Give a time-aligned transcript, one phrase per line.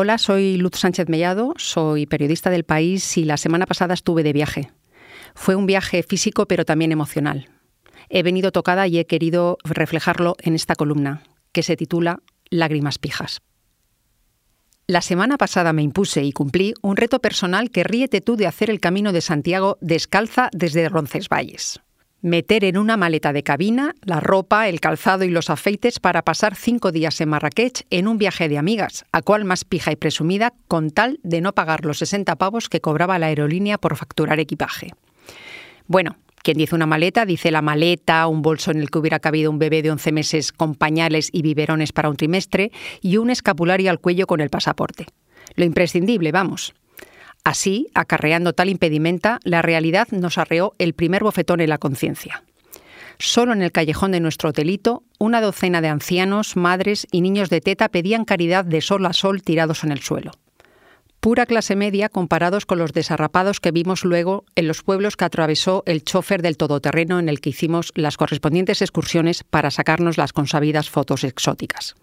[0.00, 4.32] Hola, soy Luz Sánchez Mellado, soy periodista del país y la semana pasada estuve de
[4.32, 4.70] viaje.
[5.34, 7.48] Fue un viaje físico pero también emocional.
[8.08, 13.40] He venido tocada y he querido reflejarlo en esta columna, que se titula Lágrimas pijas.
[14.86, 18.70] La semana pasada me impuse y cumplí un reto personal que ríete tú de hacer
[18.70, 21.80] el camino de Santiago descalza desde Roncesvalles.
[22.20, 26.56] Meter en una maleta de cabina la ropa, el calzado y los afeites para pasar
[26.56, 30.52] cinco días en Marrakech en un viaje de amigas, a cual más pija y presumida,
[30.66, 34.90] con tal de no pagar los 60 pavos que cobraba la aerolínea por facturar equipaje.
[35.86, 39.52] Bueno, quien dice una maleta, dice la maleta, un bolso en el que hubiera cabido
[39.52, 43.92] un bebé de 11 meses con pañales y biberones para un trimestre y un escapulario
[43.92, 45.06] al cuello con el pasaporte.
[45.54, 46.74] Lo imprescindible, vamos.
[47.48, 52.42] Así, acarreando tal impedimenta, la realidad nos arreó el primer bofetón en la conciencia.
[53.18, 57.62] Solo en el callejón de nuestro hotelito, una docena de ancianos, madres y niños de
[57.62, 60.32] teta pedían caridad de sol a sol tirados en el suelo
[61.20, 65.82] pura clase media comparados con los desarrapados que vimos luego en los pueblos que atravesó
[65.86, 70.90] el chofer del todoterreno en el que hicimos las correspondientes excursiones para sacarnos las consabidas
[70.90, 71.96] fotos exóticas.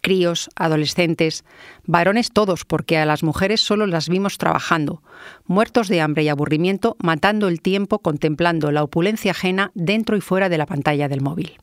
[0.00, 1.44] Críos, adolescentes,
[1.84, 5.02] varones todos, porque a las mujeres solo las vimos trabajando,
[5.46, 10.48] muertos de hambre y aburrimiento, matando el tiempo contemplando la opulencia ajena dentro y fuera
[10.48, 11.58] de la pantalla del móvil.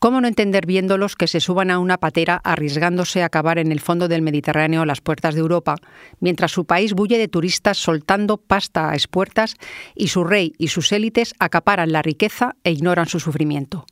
[0.00, 3.80] ¿Cómo no entender viéndolos que se suban a una patera arriesgándose a acabar en el
[3.80, 5.74] fondo del Mediterráneo a las puertas de Europa,
[6.20, 9.56] mientras su país bulle de turistas soltando pasta a espuertas
[9.96, 13.86] y su rey y sus élites acaparan la riqueza e ignoran su sufrimiento?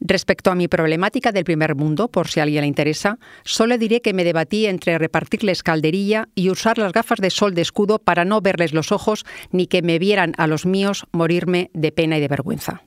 [0.00, 4.02] Respecto a mi problemática del primer mundo, por si a alguien le interesa, solo diré
[4.02, 8.24] que me debatí entre repartirles calderilla y usar las gafas de sol de escudo para
[8.24, 12.20] no verles los ojos ni que me vieran a los míos morirme de pena y
[12.20, 12.82] de vergüenza.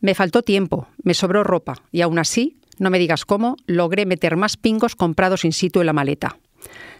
[0.00, 4.36] Me faltó tiempo, me sobró ropa y aún así, no me digas cómo, logré meter
[4.36, 6.38] más pingos comprados in situ en la maleta.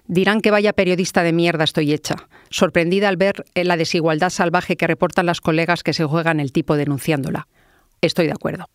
[0.07, 4.87] Dirán que vaya periodista de mierda estoy hecha, sorprendida al ver la desigualdad salvaje que
[4.87, 7.49] reportan las colegas que se juegan el tipo denunciándola.
[8.01, 8.67] Estoy de acuerdo.